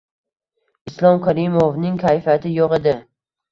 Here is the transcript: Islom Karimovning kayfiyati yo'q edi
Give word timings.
Islom 0.91 1.19
Karimovning 1.27 2.01
kayfiyati 2.07 2.57
yo'q 2.57 2.77
edi 2.83 2.97